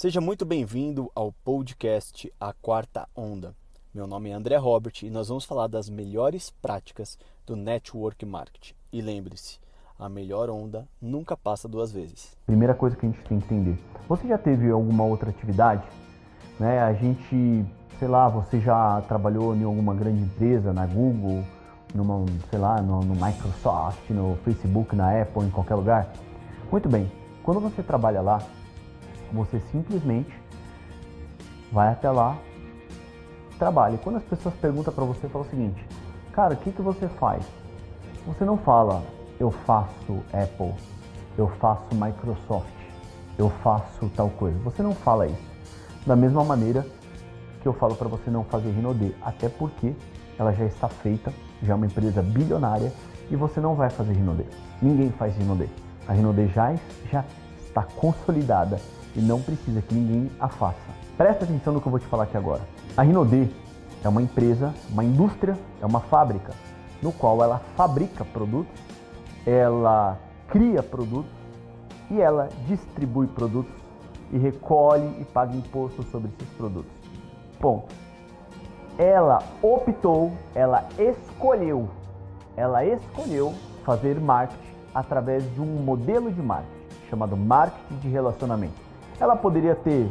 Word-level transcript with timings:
Seja 0.00 0.20
muito 0.20 0.44
bem-vindo 0.44 1.10
ao 1.12 1.32
podcast 1.32 2.32
A 2.40 2.52
Quarta 2.52 3.08
Onda. 3.16 3.52
Meu 3.92 4.06
nome 4.06 4.30
é 4.30 4.32
André 4.32 4.54
Robert 4.54 4.92
e 5.02 5.10
nós 5.10 5.26
vamos 5.26 5.44
falar 5.44 5.66
das 5.66 5.90
melhores 5.90 6.50
práticas 6.62 7.18
do 7.44 7.56
Network 7.56 8.24
Marketing. 8.24 8.74
E 8.92 9.02
lembre-se, 9.02 9.58
a 9.98 10.08
melhor 10.08 10.50
onda 10.50 10.86
nunca 11.02 11.36
passa 11.36 11.66
duas 11.66 11.90
vezes. 11.90 12.36
Primeira 12.46 12.76
coisa 12.76 12.94
que 12.94 13.06
a 13.06 13.08
gente 13.08 13.20
tem 13.24 13.40
que 13.40 13.52
entender: 13.52 13.76
você 14.08 14.28
já 14.28 14.38
teve 14.38 14.70
alguma 14.70 15.02
outra 15.02 15.30
atividade? 15.30 15.82
Né? 16.60 16.78
A 16.78 16.92
gente, 16.92 17.66
sei 17.98 18.06
lá, 18.06 18.28
você 18.28 18.60
já 18.60 19.00
trabalhou 19.08 19.52
em 19.56 19.64
alguma 19.64 19.96
grande 19.96 20.22
empresa, 20.22 20.72
na 20.72 20.86
Google, 20.86 21.42
numa, 21.92 22.24
sei 22.48 22.60
lá, 22.60 22.80
no, 22.80 23.00
no 23.00 23.16
Microsoft, 23.16 24.08
no 24.10 24.36
Facebook, 24.44 24.94
na 24.94 25.22
Apple, 25.22 25.42
em 25.42 25.50
qualquer 25.50 25.74
lugar? 25.74 26.12
Muito 26.70 26.88
bem. 26.88 27.10
Quando 27.42 27.58
você 27.58 27.82
trabalha 27.82 28.20
lá, 28.20 28.40
você 29.32 29.60
simplesmente 29.72 30.32
vai 31.72 31.92
até 31.92 32.10
lá, 32.10 32.38
trabalha. 33.58 33.96
E 33.96 33.98
quando 33.98 34.16
as 34.16 34.24
pessoas 34.24 34.54
perguntam 34.56 34.92
para 34.92 35.04
você, 35.04 35.28
fala 35.28 35.44
o 35.44 35.48
seguinte: 35.48 35.84
Cara, 36.32 36.54
o 36.54 36.56
que, 36.56 36.70
que 36.70 36.82
você 36.82 37.08
faz? 37.08 37.44
Você 38.26 38.44
não 38.44 38.56
fala, 38.56 39.02
eu 39.40 39.50
faço 39.50 40.22
Apple, 40.32 40.74
eu 41.36 41.48
faço 41.58 41.94
Microsoft, 41.94 42.68
eu 43.36 43.50
faço 43.62 44.10
tal 44.14 44.28
coisa. 44.30 44.58
Você 44.60 44.82
não 44.82 44.94
fala 44.94 45.26
isso. 45.26 45.48
Da 46.06 46.14
mesma 46.14 46.44
maneira 46.44 46.86
que 47.60 47.66
eu 47.66 47.72
falo 47.72 47.94
para 47.94 48.08
você 48.08 48.30
não 48.30 48.44
fazer 48.44 48.70
Rinode, 48.70 49.14
até 49.22 49.48
porque 49.48 49.94
ela 50.38 50.52
já 50.52 50.64
está 50.64 50.88
feita, 50.88 51.32
já 51.62 51.72
é 51.72 51.76
uma 51.76 51.86
empresa 51.86 52.22
bilionária 52.22 52.92
e 53.30 53.36
você 53.36 53.60
não 53.60 53.74
vai 53.74 53.90
fazer 53.90 54.12
Rinode. 54.12 54.46
Ninguém 54.80 55.10
faz 55.10 55.36
Rinode. 55.36 55.68
A 56.06 56.12
Rinode 56.12 56.46
já, 56.48 56.74
já 57.10 57.24
está 57.66 57.82
consolidada 57.82 58.78
e 59.16 59.20
não 59.20 59.40
precisa 59.40 59.82
que 59.82 59.94
ninguém 59.94 60.30
a 60.38 60.48
faça. 60.48 60.76
Presta 61.16 61.44
atenção 61.44 61.72
no 61.72 61.80
que 61.80 61.86
eu 61.86 61.90
vou 61.90 62.00
te 62.00 62.06
falar 62.06 62.24
aqui 62.24 62.36
agora. 62.36 62.62
A 62.96 63.02
Rinode 63.02 63.50
é 64.04 64.08
uma 64.08 64.22
empresa, 64.22 64.74
uma 64.90 65.04
indústria, 65.04 65.56
é 65.80 65.86
uma 65.86 66.00
fábrica 66.00 66.52
no 67.02 67.12
qual 67.12 67.42
ela 67.42 67.60
fabrica 67.76 68.24
produtos, 68.24 68.80
ela 69.46 70.18
cria 70.48 70.82
produtos 70.82 71.30
e 72.10 72.20
ela 72.20 72.48
distribui 72.66 73.26
produtos 73.26 73.72
e 74.32 74.38
recolhe 74.38 75.20
e 75.20 75.24
paga 75.24 75.56
imposto 75.56 76.02
sobre 76.04 76.30
esses 76.30 76.54
produtos. 76.54 76.90
Ponto. 77.60 77.94
Ela 78.98 79.42
optou, 79.62 80.32
ela 80.54 80.88
escolheu, 80.98 81.88
ela 82.56 82.84
escolheu 82.84 83.54
fazer 83.84 84.20
marketing 84.20 84.74
através 84.94 85.44
de 85.54 85.60
um 85.60 85.66
modelo 85.66 86.32
de 86.32 86.42
marketing 86.42 86.78
chamado 87.08 87.36
marketing 87.36 88.00
de 88.00 88.08
relacionamento. 88.08 88.87
Ela 89.20 89.34
poderia 89.34 89.74
ter 89.74 90.10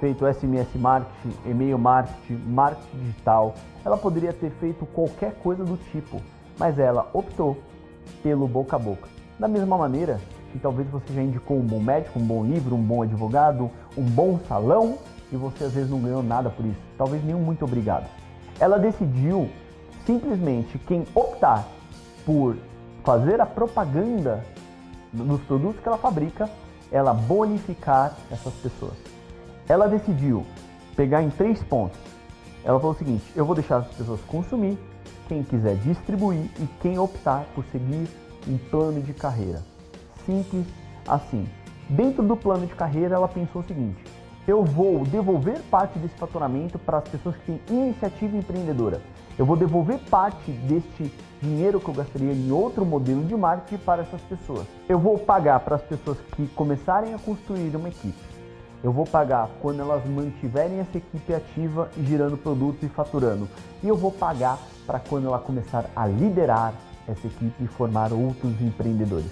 feito 0.00 0.26
SMS 0.26 0.68
marketing, 0.74 1.34
e-mail 1.46 1.78
marketing, 1.78 2.36
marketing 2.46 2.98
digital. 2.98 3.54
Ela 3.84 3.96
poderia 3.96 4.32
ter 4.32 4.50
feito 4.50 4.84
qualquer 4.86 5.34
coisa 5.34 5.64
do 5.64 5.76
tipo, 5.76 6.20
mas 6.58 6.78
ela 6.78 7.08
optou 7.12 7.56
pelo 8.22 8.48
boca 8.48 8.76
a 8.76 8.78
boca. 8.78 9.08
Da 9.38 9.46
mesma 9.46 9.78
maneira 9.78 10.20
que 10.52 10.58
talvez 10.58 10.88
você 10.88 11.12
já 11.12 11.22
indicou 11.22 11.56
um 11.58 11.66
bom 11.66 11.80
médico, 11.80 12.18
um 12.18 12.24
bom 12.24 12.44
livro, 12.44 12.74
um 12.74 12.82
bom 12.82 13.02
advogado, 13.02 13.70
um 13.96 14.04
bom 14.04 14.38
salão 14.48 14.98
e 15.32 15.36
você 15.36 15.64
às 15.64 15.72
vezes 15.72 15.90
não 15.90 16.00
ganhou 16.00 16.22
nada 16.22 16.50
por 16.50 16.64
isso. 16.64 16.80
Talvez 16.98 17.24
nenhum 17.24 17.40
muito 17.40 17.64
obrigado. 17.64 18.06
Ela 18.58 18.78
decidiu 18.78 19.48
simplesmente 20.06 20.78
quem 20.78 21.04
optar 21.14 21.66
por 22.26 22.56
fazer 23.02 23.40
a 23.40 23.46
propaganda 23.46 24.44
dos 25.12 25.40
produtos 25.42 25.80
que 25.80 25.88
ela 25.88 25.98
fabrica 25.98 26.48
ela 26.94 27.12
bonificar 27.12 28.16
essas 28.30 28.54
pessoas. 28.54 28.94
Ela 29.68 29.88
decidiu 29.88 30.46
pegar 30.94 31.24
em 31.24 31.28
três 31.28 31.60
pontos. 31.64 31.98
Ela 32.64 32.78
falou 32.78 32.94
o 32.94 32.98
seguinte: 32.98 33.24
eu 33.34 33.44
vou 33.44 33.56
deixar 33.56 33.78
as 33.78 33.88
pessoas 33.88 34.20
consumir, 34.20 34.78
quem 35.26 35.42
quiser 35.42 35.74
distribuir 35.78 36.48
e 36.60 36.68
quem 36.80 36.96
optar 36.96 37.46
por 37.52 37.64
seguir 37.72 38.08
um 38.46 38.56
plano 38.70 39.02
de 39.02 39.12
carreira. 39.12 39.60
Simples 40.24 40.66
assim. 41.08 41.48
Dentro 41.88 42.22
do 42.22 42.36
plano 42.36 42.66
de 42.66 42.74
carreira, 42.74 43.16
ela 43.16 43.26
pensou 43.26 43.60
o 43.60 43.64
seguinte: 43.64 44.00
eu 44.46 44.62
vou 44.62 45.04
devolver 45.04 45.60
parte 45.70 45.98
desse 45.98 46.14
faturamento 46.14 46.78
para 46.78 46.98
as 46.98 47.08
pessoas 47.08 47.34
que 47.38 47.58
têm 47.66 47.88
iniciativa 47.88 48.36
empreendedora. 48.36 49.02
Eu 49.38 49.44
vou 49.44 49.56
devolver 49.56 49.98
parte 50.10 50.52
deste 50.52 51.12
dinheiro 51.42 51.80
que 51.80 51.88
eu 51.88 51.94
gastaria 51.94 52.32
em 52.32 52.52
outro 52.52 52.84
modelo 52.84 53.24
de 53.24 53.34
marketing 53.34 53.82
para 53.84 54.02
essas 54.02 54.20
pessoas. 54.22 54.66
Eu 54.88 54.98
vou 54.98 55.18
pagar 55.18 55.60
para 55.60 55.76
as 55.76 55.82
pessoas 55.82 56.18
que 56.36 56.46
começarem 56.48 57.12
a 57.14 57.18
construir 57.18 57.74
uma 57.74 57.88
equipe. 57.88 58.18
Eu 58.82 58.92
vou 58.92 59.04
pagar 59.04 59.48
quando 59.60 59.80
elas 59.80 60.04
mantiverem 60.06 60.78
essa 60.78 60.98
equipe 60.98 61.34
ativa 61.34 61.90
e 61.96 62.04
girando 62.04 62.36
produtos 62.36 62.82
e 62.82 62.88
faturando. 62.88 63.48
E 63.82 63.88
eu 63.88 63.96
vou 63.96 64.12
pagar 64.12 64.58
para 64.86 65.00
quando 65.00 65.26
ela 65.26 65.38
começar 65.38 65.90
a 65.96 66.06
liderar 66.06 66.74
essa 67.08 67.26
equipe 67.26 67.64
e 67.64 67.66
formar 67.66 68.12
outros 68.12 68.60
empreendedores. 68.60 69.30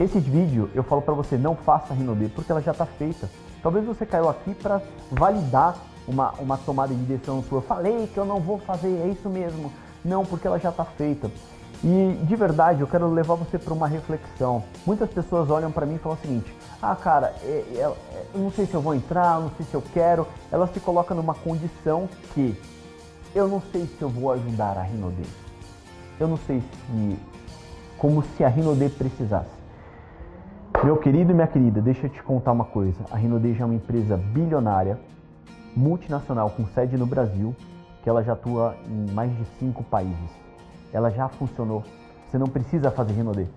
Esse 0.00 0.18
vídeo 0.18 0.70
eu 0.74 0.82
falo 0.82 1.02
para 1.02 1.14
você, 1.14 1.36
não 1.36 1.54
faça 1.54 1.92
a 1.92 1.96
Rinode, 1.96 2.28
porque 2.28 2.50
ela 2.50 2.62
já 2.62 2.72
está 2.72 2.86
feita. 2.86 3.28
Talvez 3.62 3.84
você 3.84 4.06
caiu 4.06 4.28
aqui 4.28 4.54
para 4.54 4.80
validar 5.10 5.76
uma, 6.06 6.32
uma 6.32 6.56
tomada 6.56 6.94
de 6.94 7.02
decisão 7.02 7.42
sua. 7.42 7.62
Falei 7.62 8.06
que 8.06 8.18
eu 8.18 8.24
não 8.24 8.40
vou 8.40 8.58
fazer, 8.58 8.88
é 8.88 9.08
isso 9.08 9.28
mesmo. 9.28 9.72
Não, 10.04 10.24
porque 10.24 10.46
ela 10.46 10.58
já 10.58 10.70
está 10.70 10.84
feita. 10.84 11.30
E 11.84 12.18
de 12.24 12.36
verdade, 12.36 12.80
eu 12.80 12.86
quero 12.86 13.08
levar 13.10 13.34
você 13.34 13.58
para 13.58 13.74
uma 13.74 13.88
reflexão. 13.88 14.62
Muitas 14.86 15.10
pessoas 15.10 15.50
olham 15.50 15.72
para 15.72 15.84
mim 15.84 15.96
e 15.96 15.98
falam 15.98 16.16
o 16.16 16.20
seguinte: 16.20 16.56
ah, 16.80 16.94
cara, 16.94 17.34
é, 17.42 17.64
é, 17.74 17.80
é, 17.80 18.26
eu 18.34 18.40
não 18.40 18.52
sei 18.52 18.66
se 18.66 18.74
eu 18.74 18.80
vou 18.80 18.94
entrar, 18.94 19.40
não 19.40 19.50
sei 19.56 19.66
se 19.66 19.74
eu 19.74 19.82
quero. 19.92 20.26
Ela 20.50 20.66
se 20.68 20.78
coloca 20.78 21.14
numa 21.14 21.34
condição 21.34 22.08
que 22.34 22.56
eu 23.34 23.48
não 23.48 23.60
sei 23.72 23.86
se 23.86 24.00
eu 24.00 24.08
vou 24.08 24.30
ajudar 24.32 24.78
a 24.78 24.82
Rinode. 24.82 25.22
Eu 26.20 26.28
não 26.28 26.36
sei 26.36 26.60
se. 26.60 27.18
como 27.98 28.22
se 28.22 28.44
a 28.44 28.48
Rinode 28.48 28.88
precisasse. 28.90 29.62
Meu 30.84 30.96
querido 30.96 31.30
e 31.30 31.34
minha 31.34 31.46
querida, 31.46 31.80
deixa 31.80 32.06
eu 32.06 32.10
te 32.10 32.22
contar 32.22 32.52
uma 32.52 32.64
coisa. 32.64 32.98
A 33.10 33.16
Rinode 33.16 33.56
é 33.60 33.64
uma 33.64 33.74
empresa 33.74 34.16
bilionária, 34.16 34.98
multinacional 35.76 36.50
com 36.50 36.66
sede 36.66 36.96
no 36.96 37.06
Brasil, 37.06 37.54
que 38.02 38.08
ela 38.08 38.22
já 38.22 38.32
atua 38.32 38.76
em 38.86 39.12
mais 39.12 39.30
de 39.36 39.44
cinco 39.58 39.82
países. 39.84 40.30
Ela 40.92 41.10
já 41.10 41.28
funcionou. 41.28 41.84
Você 42.28 42.38
não 42.38 42.46
precisa 42.46 42.90
fazer 42.90 43.12
Rinode. 43.12 43.48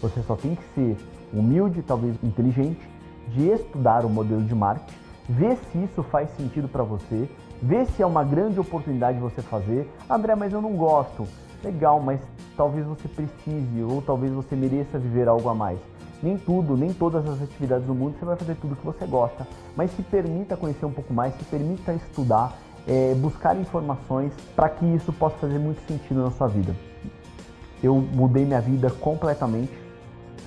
Você 0.00 0.22
só 0.22 0.36
tem 0.36 0.54
que 0.54 0.64
ser 0.74 0.96
humilde, 1.32 1.82
talvez 1.82 2.16
inteligente, 2.22 2.80
de 3.28 3.48
estudar 3.48 4.04
o 4.04 4.10
modelo 4.10 4.42
de 4.42 4.54
marketing, 4.54 4.94
ver 5.28 5.56
se 5.56 5.78
isso 5.82 6.02
faz 6.02 6.28
sentido 6.36 6.68
para 6.68 6.82
você, 6.82 7.28
ver 7.62 7.86
se 7.86 8.02
é 8.02 8.06
uma 8.06 8.22
grande 8.22 8.60
oportunidade 8.60 9.16
de 9.16 9.22
você 9.22 9.40
fazer. 9.40 9.90
André, 10.08 10.34
mas 10.34 10.52
eu 10.52 10.60
não 10.60 10.72
gosto. 10.76 11.26
Legal, 11.62 12.00
mas 12.00 12.20
talvez 12.56 12.84
você 12.86 13.08
precise 13.08 13.82
ou 13.82 14.02
talvez 14.02 14.32
você 14.32 14.54
mereça 14.54 14.98
viver 14.98 15.28
algo 15.28 15.48
a 15.48 15.54
mais. 15.54 15.78
Nem 16.24 16.38
tudo, 16.38 16.74
nem 16.74 16.90
todas 16.90 17.28
as 17.28 17.42
atividades 17.42 17.86
do 17.86 17.94
mundo 17.94 18.16
você 18.18 18.24
vai 18.24 18.34
fazer 18.34 18.54
tudo 18.54 18.74
que 18.74 18.86
você 18.86 19.04
gosta, 19.04 19.46
mas 19.76 19.90
se 19.90 20.02
permita 20.02 20.56
conhecer 20.56 20.86
um 20.86 20.90
pouco 20.90 21.12
mais, 21.12 21.34
se 21.34 21.44
permita 21.44 21.92
estudar, 21.92 22.56
é, 22.88 23.14
buscar 23.16 23.54
informações 23.60 24.32
para 24.56 24.70
que 24.70 24.86
isso 24.86 25.12
possa 25.12 25.36
fazer 25.36 25.58
muito 25.58 25.86
sentido 25.86 26.24
na 26.24 26.30
sua 26.30 26.48
vida. 26.48 26.74
Eu 27.82 27.96
mudei 27.96 28.46
minha 28.46 28.60
vida 28.62 28.90
completamente. 28.90 29.70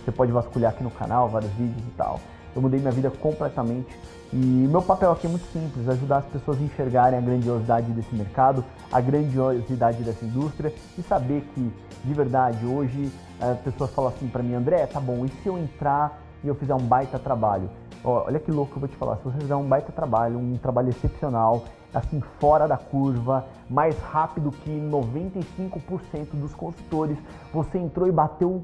Você 0.04 0.12
pode 0.12 0.32
vasculhar 0.32 0.72
aqui 0.72 0.84
no 0.84 0.90
canal 0.90 1.30
vários 1.30 1.52
vídeos 1.52 1.88
e 1.88 1.92
tal. 1.96 2.20
Eu 2.58 2.62
mudei 2.64 2.80
minha 2.80 2.92
vida 2.92 3.12
completamente 3.12 3.96
e 4.34 4.36
meu 4.36 4.82
papel 4.82 5.12
aqui 5.12 5.28
é 5.28 5.30
muito 5.30 5.46
simples, 5.54 5.88
ajudar 5.88 6.18
as 6.18 6.26
pessoas 6.26 6.58
a 6.58 6.62
enxergarem 6.64 7.20
a 7.20 7.22
grandiosidade 7.22 7.92
desse 7.92 8.16
mercado, 8.16 8.66
a 8.92 9.00
grandiosidade 9.00 10.02
dessa 10.02 10.26
indústria 10.26 10.74
e 10.98 11.04
saber 11.04 11.48
que, 11.54 11.72
de 12.04 12.14
verdade, 12.16 12.66
hoje 12.66 13.12
as 13.40 13.60
eh, 13.60 13.62
pessoas 13.64 13.92
falam 13.92 14.10
assim 14.10 14.28
para 14.28 14.42
mim, 14.42 14.56
André, 14.56 14.88
tá 14.88 15.00
bom, 15.00 15.24
e 15.24 15.30
se 15.30 15.48
eu 15.48 15.56
entrar 15.56 16.20
e 16.44 16.48
eu 16.48 16.56
fizer 16.56 16.74
um 16.74 16.80
baita 16.80 17.20
trabalho? 17.20 17.70
olha 18.04 18.40
que 18.40 18.52
louco 18.52 18.72
que 18.72 18.78
eu 18.78 18.82
vou 18.82 18.90
te 18.90 18.96
falar, 18.96 19.18
se 19.18 19.24
você 19.24 19.38
fizer 19.38 19.56
um 19.56 19.68
baita 19.68 19.92
trabalho, 19.92 20.40
um 20.40 20.58
trabalho 20.58 20.90
excepcional, 20.90 21.64
assim, 21.94 22.22
fora 22.40 22.68
da 22.68 22.78
curva, 22.78 23.46
mais 23.70 23.96
rápido 24.00 24.50
que 24.50 24.70
95% 24.72 26.32
dos 26.34 26.56
consultores, 26.56 27.18
você 27.54 27.78
entrou 27.78 28.08
e 28.08 28.12
bateu 28.12 28.64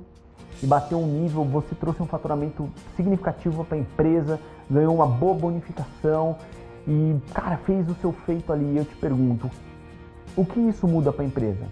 e 0.62 0.66
bateu 0.66 1.00
um 1.00 1.08
nível, 1.08 1.44
você 1.44 1.76
trouxe 1.76 2.02
um 2.02 2.06
faturamento 2.06 2.70
significativo 2.96 3.64
para 3.66 3.78
a 3.78 3.82
empresa, 3.82 4.40
ganhou 4.70 4.96
uma 4.96 5.08
boa 5.08 5.34
bonificação 5.34 6.38
e, 6.88 7.16
cara, 7.34 7.58
fez 7.58 7.90
o 7.90 7.96
seu 7.96 8.12
feito 8.12 8.52
ali. 8.52 8.78
Eu 8.78 8.86
te 8.86 8.96
pergunto, 8.96 9.50
o 10.36 10.46
que 10.46 10.60
isso 10.60 10.88
muda 10.88 11.12
para 11.12 11.24
a 11.24 11.28
empresa? 11.28 11.66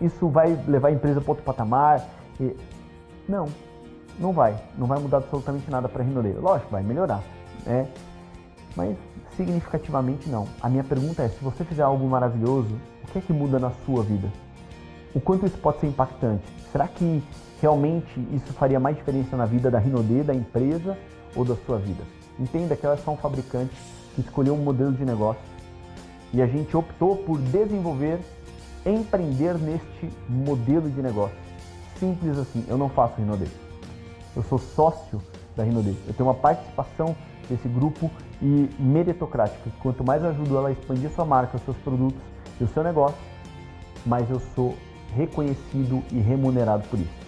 Isso 0.00 0.28
vai 0.28 0.58
levar 0.66 0.88
a 0.88 0.92
empresa 0.92 1.20
para 1.20 1.30
outro 1.30 1.44
patamar? 1.44 2.04
E... 2.40 2.56
Não, 3.28 3.46
não 4.18 4.32
vai. 4.32 4.56
Não 4.76 4.86
vai 4.86 4.98
mudar 4.98 5.18
absolutamente 5.18 5.70
nada 5.70 5.88
para 5.88 6.02
a 6.02 6.06
Rinode. 6.06 6.32
Lógico, 6.32 6.70
vai 6.70 6.82
melhorar, 6.82 7.22
né? 7.64 7.88
Mas 8.76 8.96
significativamente 9.36 10.28
não. 10.28 10.48
A 10.60 10.68
minha 10.68 10.84
pergunta 10.84 11.22
é, 11.22 11.28
se 11.28 11.42
você 11.42 11.64
fizer 11.64 11.82
algo 11.82 12.06
maravilhoso, 12.06 12.74
o 13.04 13.06
que 13.12 13.18
é 13.18 13.20
que 13.20 13.32
muda 13.32 13.58
na 13.58 13.70
sua 13.84 14.02
vida? 14.02 14.28
O 15.14 15.20
quanto 15.20 15.46
isso 15.46 15.58
pode 15.58 15.78
ser 15.80 15.88
impactante? 15.88 16.44
Será 16.70 16.88
que 16.88 17.22
realmente 17.62 18.20
isso 18.32 18.52
faria 18.54 18.80
mais 18.80 18.96
diferença 18.96 19.36
na 19.36 19.46
vida 19.46 19.70
da 19.70 19.78
Rinode, 19.78 20.24
da 20.24 20.34
empresa 20.34 20.98
ou 21.36 21.44
da 21.44 21.54
sua 21.54 21.78
vida? 21.78 22.02
Entenda 22.38 22.74
que 22.74 22.84
ela 22.84 22.96
só 22.96 23.12
um 23.12 23.16
fabricante 23.16 23.72
que 24.16 24.20
escolheu 24.20 24.54
um 24.54 24.64
modelo 24.64 24.92
de 24.92 25.04
negócio 25.04 25.40
e 26.32 26.42
a 26.42 26.46
gente 26.46 26.76
optou 26.76 27.16
por 27.18 27.38
desenvolver, 27.38 28.18
empreender 28.84 29.54
neste 29.54 30.10
modelo 30.28 30.90
de 30.90 31.00
negócio. 31.00 31.36
Simples 32.00 32.36
assim, 32.36 32.64
eu 32.66 32.76
não 32.76 32.88
faço 32.88 33.14
Rinode. 33.18 33.46
Eu 34.34 34.42
sou 34.42 34.58
sócio 34.58 35.22
da 35.54 35.62
Rinode. 35.62 35.96
Eu 36.08 36.14
tenho 36.14 36.28
uma 36.28 36.34
participação 36.34 37.14
desse 37.48 37.68
grupo 37.68 38.10
e 38.42 38.68
meritocrática. 38.76 39.70
Quanto 39.80 40.02
mais 40.02 40.20
eu 40.20 40.30
ajudo 40.30 40.56
ela 40.56 40.70
a 40.70 40.72
expandir 40.72 41.10
sua 41.10 41.24
marca, 41.24 41.58
seus 41.58 41.76
produtos 41.76 42.20
e 42.60 42.64
o 42.64 42.68
seu 42.68 42.82
negócio, 42.82 43.18
mais 44.04 44.28
eu 44.28 44.40
sou 44.56 44.74
reconhecido 45.14 46.02
e 46.10 46.18
remunerado 46.18 46.88
por 46.88 46.98
isso. 46.98 47.21